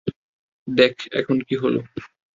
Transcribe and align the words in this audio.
দেখ 0.67 0.95
এখন 1.11 1.37
কী 1.47 1.55
হলো। 1.55 1.79